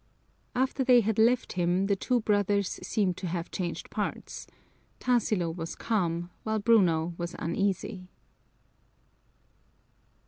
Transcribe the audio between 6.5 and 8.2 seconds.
Bruno was uneasy.